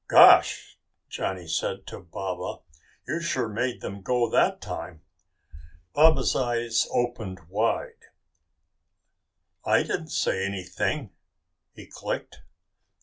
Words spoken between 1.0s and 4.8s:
Johnny said to Baba, "you sure made them go that